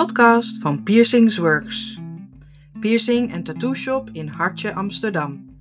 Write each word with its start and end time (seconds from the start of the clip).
podcast 0.00 0.58
van 0.58 0.82
Piercings 0.82 1.36
Works. 1.36 1.98
Piercing 2.80 3.32
en 3.32 3.42
tattoo 3.42 3.74
shop 3.74 4.08
in 4.12 4.28
Hartje, 4.28 4.74
Amsterdam. 4.74 5.60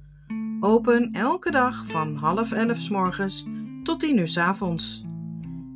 Open 0.60 1.12
elke 1.12 1.52
dag 1.52 1.86
van 1.86 2.16
half 2.16 2.52
elf 2.52 2.78
s 2.78 2.90
morgens 2.90 3.46
tot 3.84 4.00
tien 4.00 4.18
uur 4.18 4.28
s 4.28 4.38
avonds. 4.38 5.04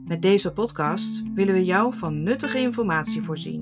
Met 0.05 0.21
deze 0.21 0.53
podcast 0.53 1.23
willen 1.33 1.53
we 1.53 1.65
jou 1.65 1.93
van 1.93 2.23
nuttige 2.23 2.59
informatie 2.59 3.21
voorzien. 3.21 3.61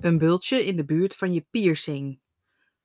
Een 0.00 0.18
bultje 0.18 0.64
in 0.64 0.76
de 0.76 0.84
buurt 0.84 1.16
van 1.16 1.32
je 1.32 1.46
piercing. 1.50 2.20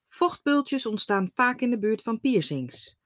Vochtbultjes 0.09 0.85
ontstaan 0.85 1.31
vaak 1.33 1.61
in 1.61 1.69
de 1.69 1.79
buurt 1.79 2.01
van 2.01 2.19
piercings. 2.19 2.96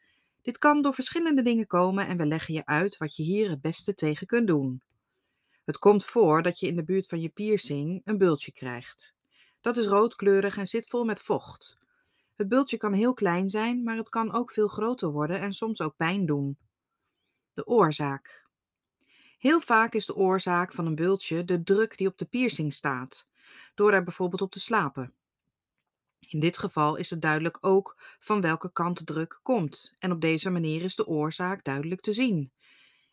Dit 0.41 0.57
kan 0.57 0.81
door 0.81 0.93
verschillende 0.93 1.41
dingen 1.41 1.67
komen 1.67 2.07
en 2.07 2.17
we 2.17 2.25
leggen 2.25 2.53
je 2.53 2.65
uit 2.65 2.97
wat 2.97 3.15
je 3.15 3.23
hier 3.23 3.49
het 3.49 3.61
beste 3.61 3.93
tegen 3.93 4.27
kunt 4.27 4.47
doen. 4.47 4.81
Het 5.65 5.77
komt 5.77 6.05
voor 6.05 6.41
dat 6.41 6.59
je 6.59 6.67
in 6.67 6.75
de 6.75 6.83
buurt 6.83 7.07
van 7.07 7.21
je 7.21 7.29
piercing 7.29 8.01
een 8.03 8.17
bultje 8.17 8.51
krijgt. 8.51 9.15
Dat 9.61 9.77
is 9.77 9.85
roodkleurig 9.85 10.57
en 10.57 10.67
zit 10.67 10.89
vol 10.89 11.03
met 11.03 11.21
vocht. 11.21 11.77
Het 12.35 12.47
bultje 12.47 12.77
kan 12.77 12.93
heel 12.93 13.13
klein 13.13 13.49
zijn, 13.49 13.83
maar 13.83 13.97
het 13.97 14.09
kan 14.09 14.33
ook 14.33 14.51
veel 14.51 14.67
groter 14.67 15.11
worden 15.11 15.39
en 15.39 15.53
soms 15.53 15.81
ook 15.81 15.95
pijn 15.95 16.25
doen. 16.25 16.57
De 17.53 17.67
oorzaak. 17.67 18.49
Heel 19.37 19.59
vaak 19.59 19.93
is 19.93 20.05
de 20.05 20.15
oorzaak 20.15 20.71
van 20.71 20.85
een 20.85 20.95
bultje 20.95 21.45
de 21.45 21.63
druk 21.63 21.97
die 21.97 22.07
op 22.07 22.17
de 22.17 22.25
piercing 22.25 22.73
staat, 22.73 23.29
door 23.75 23.93
er 23.93 24.03
bijvoorbeeld 24.03 24.41
op 24.41 24.51
te 24.51 24.59
slapen. 24.59 25.13
In 26.31 26.39
dit 26.39 26.57
geval 26.57 26.95
is 26.95 27.09
het 27.09 27.21
duidelijk 27.21 27.57
ook 27.61 27.95
van 28.19 28.41
welke 28.41 28.71
kant 28.71 28.97
de 28.97 29.03
druk 29.03 29.39
komt 29.43 29.95
en 29.99 30.11
op 30.11 30.21
deze 30.21 30.49
manier 30.49 30.83
is 30.83 30.95
de 30.95 31.07
oorzaak 31.07 31.63
duidelijk 31.63 32.01
te 32.01 32.13
zien. 32.13 32.51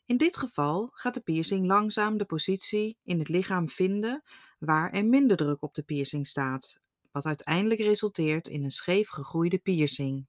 In 0.05 0.17
dit 0.17 0.37
geval 0.37 0.91
gaat 0.93 1.15
de 1.15 1.21
piercing 1.21 1.67
langzaam 1.67 2.17
de 2.17 2.25
positie 2.25 2.99
in 3.03 3.19
het 3.19 3.29
lichaam 3.29 3.69
vinden 3.69 4.23
waar 4.59 4.93
er 4.93 5.05
minder 5.05 5.37
druk 5.37 5.63
op 5.63 5.75
de 5.75 5.83
piercing 5.83 6.27
staat, 6.27 6.81
wat 7.11 7.25
uiteindelijk 7.25 7.81
resulteert 7.81 8.49
in 8.49 8.65
een 8.65 8.71
scheef 8.71 9.09
gegroeide 9.09 9.59
piercing. 9.59 10.27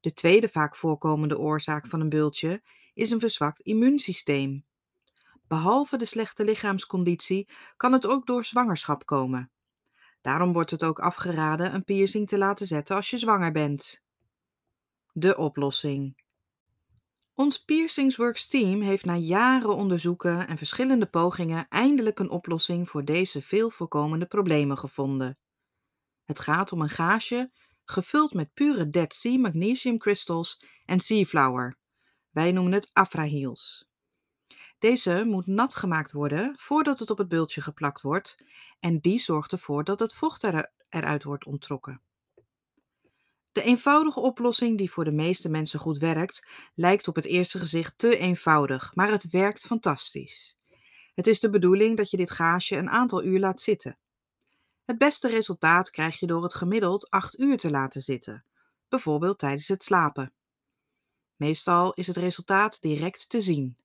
De 0.00 0.12
tweede 0.12 0.48
vaak 0.48 0.76
voorkomende 0.76 1.38
oorzaak 1.38 1.86
van 1.86 2.00
een 2.00 2.08
bultje 2.08 2.62
is 2.94 3.10
een 3.10 3.20
verzwakt 3.20 3.60
immuunsysteem. 3.60 4.64
Behalve 5.46 5.96
de 5.96 6.04
slechte 6.04 6.44
lichaamsconditie 6.44 7.48
kan 7.76 7.92
het 7.92 8.06
ook 8.06 8.26
door 8.26 8.44
zwangerschap 8.44 9.06
komen. 9.06 9.50
Daarom 10.22 10.52
wordt 10.52 10.70
het 10.70 10.84
ook 10.84 10.98
afgeraden 10.98 11.74
een 11.74 11.84
piercing 11.84 12.28
te 12.28 12.38
laten 12.38 12.66
zetten 12.66 12.96
als 12.96 13.10
je 13.10 13.18
zwanger 13.18 13.52
bent. 13.52 14.04
De 15.12 15.36
oplossing. 15.36 16.20
Ons 17.34 17.64
Piercingsworks 17.64 18.48
team 18.48 18.80
heeft 18.80 19.04
na 19.04 19.16
jaren 19.16 19.76
onderzoeken 19.76 20.48
en 20.48 20.58
verschillende 20.58 21.06
pogingen 21.06 21.66
eindelijk 21.68 22.18
een 22.18 22.30
oplossing 22.30 22.88
voor 22.88 23.04
deze 23.04 23.42
veel 23.42 23.70
voorkomende 23.70 24.26
problemen 24.26 24.78
gevonden. 24.78 25.38
Het 26.24 26.40
gaat 26.40 26.72
om 26.72 26.80
een 26.80 26.88
gaasje 26.88 27.50
gevuld 27.84 28.34
met 28.34 28.54
pure 28.54 28.90
Dead 28.90 29.14
Sea 29.14 29.38
magnesium 29.38 29.98
crystals 29.98 30.64
en 30.84 31.00
Seaflower. 31.00 31.78
Wij 32.30 32.52
noemen 32.52 32.72
het 32.72 32.90
Afraheels. 32.92 33.91
Deze 34.82 35.24
moet 35.26 35.46
nat 35.46 35.74
gemaakt 35.74 36.12
worden 36.12 36.54
voordat 36.58 36.98
het 36.98 37.10
op 37.10 37.18
het 37.18 37.28
bultje 37.28 37.60
geplakt 37.60 38.00
wordt 38.00 38.44
en 38.80 38.98
die 38.98 39.18
zorgt 39.18 39.52
ervoor 39.52 39.84
dat 39.84 39.98
het 39.98 40.14
vocht 40.14 40.44
eruit 40.88 41.22
wordt 41.22 41.44
onttrokken. 41.44 42.00
De 43.52 43.62
eenvoudige 43.62 44.20
oplossing 44.20 44.78
die 44.78 44.90
voor 44.90 45.04
de 45.04 45.12
meeste 45.12 45.48
mensen 45.48 45.80
goed 45.80 45.98
werkt, 45.98 46.46
lijkt 46.74 47.08
op 47.08 47.14
het 47.14 47.24
eerste 47.24 47.58
gezicht 47.58 47.98
te 47.98 48.18
eenvoudig, 48.18 48.94
maar 48.94 49.10
het 49.10 49.30
werkt 49.30 49.66
fantastisch. 49.66 50.56
Het 51.14 51.26
is 51.26 51.40
de 51.40 51.50
bedoeling 51.50 51.96
dat 51.96 52.10
je 52.10 52.16
dit 52.16 52.30
gaasje 52.30 52.76
een 52.76 52.90
aantal 52.90 53.24
uur 53.24 53.38
laat 53.38 53.60
zitten. 53.60 53.98
Het 54.84 54.98
beste 54.98 55.28
resultaat 55.28 55.90
krijg 55.90 56.20
je 56.20 56.26
door 56.26 56.42
het 56.42 56.54
gemiddeld 56.54 57.10
8 57.10 57.38
uur 57.38 57.56
te 57.56 57.70
laten 57.70 58.02
zitten, 58.02 58.44
bijvoorbeeld 58.88 59.38
tijdens 59.38 59.68
het 59.68 59.82
slapen. 59.82 60.32
Meestal 61.36 61.92
is 61.92 62.06
het 62.06 62.16
resultaat 62.16 62.80
direct 62.80 63.28
te 63.28 63.42
zien. 63.42 63.76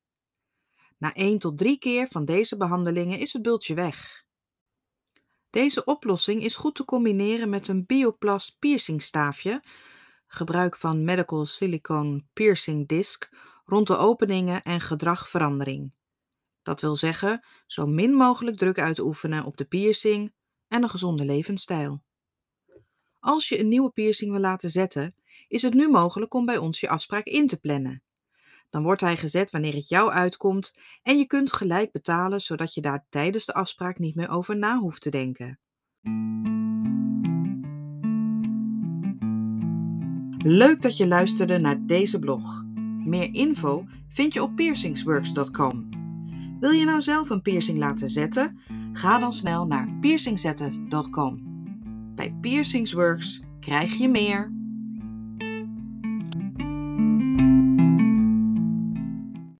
Na 0.98 1.14
1 1.14 1.40
tot 1.40 1.58
3 1.58 1.78
keer 1.78 2.08
van 2.08 2.26
deze 2.26 2.58
behandelingen 2.58 3.20
is 3.20 3.34
het 3.34 3.42
bultje 3.42 3.74
weg. 3.74 4.26
Deze 5.50 5.84
oplossing 5.84 6.44
is 6.44 6.56
goed 6.56 6.76
te 6.76 6.86
combineren 6.86 7.50
met 7.50 7.68
een 7.68 7.86
Bioplast 7.86 8.60
piercingstaafje, 8.60 9.64
gebruik 10.28 10.76
van 10.76 11.04
Medical 11.04 11.46
Silicone 11.46 12.24
Piercing 12.34 12.88
Disc 12.88 13.30
rond 13.66 13.88
de 13.88 13.98
openingen 13.98 14.64
en 14.64 14.82
gedragverandering. 14.82 15.96
Dat 16.62 16.82
wil 16.82 16.96
zeggen, 16.96 17.46
zo 17.66 17.86
min 17.86 18.14
mogelijk 18.14 18.58
druk 18.58 18.80
uitoefenen 18.80 19.46
op 19.46 19.58
de 19.58 19.66
piercing 19.66 20.34
en 20.68 20.84
een 20.84 20.90
gezonde 20.90 21.26
levensstijl. 21.26 22.04
Als 23.20 23.50
je 23.50 23.60
een 23.60 23.68
nieuwe 23.68 23.90
piercing 23.92 24.32
wil 24.32 24.40
laten 24.40 24.70
zetten, 24.70 25.16
is 25.48 25.62
het 25.62 25.74
nu 25.74 25.90
mogelijk 25.90 26.34
om 26.34 26.46
bij 26.46 26.58
ons 26.58 26.80
je 26.80 26.90
afspraak 26.90 27.26
in 27.26 27.48
te 27.48 27.60
plannen. 27.60 28.04
Dan 28.70 28.84
wordt 28.84 29.02
hij 29.02 29.18
gezet 29.18 29.52
wanneer 29.52 29.74
het 29.74 29.90
jou 29.90 30.12
uitkomt 30.12 30.74
en 31.04 31.18
je 31.18 31.26
kunt 31.26 31.54
gelijk 31.54 31.92
betalen 31.92 32.42
zodat 32.42 32.74
je 32.74 32.82
daar 32.82 33.06
tijdens 33.10 33.46
de 33.46 33.54
afspraak 33.54 34.00
niet 34.00 34.16
meer 34.16 34.30
over 34.30 34.58
na 34.58 34.78
hoeft 34.78 35.02
te 35.02 35.10
denken. 35.10 35.60
Leuk 40.44 40.82
dat 40.82 40.98
je 40.98 41.08
luisterde 41.08 41.60
naar 41.60 41.86
deze 41.86 42.20
blog. 42.20 42.64
Meer 43.06 43.34
info 43.34 43.86
vind 44.08 44.34
je 44.34 44.44
op 44.44 44.56
piercingsworks.com. 44.56 45.90
Wil 46.60 46.72
je 46.72 46.86
nou 46.86 47.02
zelf 47.02 47.30
een 47.30 47.42
piercing 47.42 47.78
laten 47.78 48.10
zetten? 48.10 48.60
Ga 48.94 49.20
dan 49.20 49.34
snel 49.34 49.68
naar 49.68 49.98
piercingzetten.com. 50.02 51.46
Bij 52.16 52.38
Piercingsworks 52.42 53.42
krijg 53.60 53.94
je 53.94 54.10
meer. 54.10 54.57